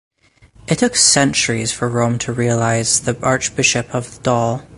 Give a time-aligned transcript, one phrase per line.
[0.65, 4.63] It took centuries for Rome to recognize the Archbishop of Dol.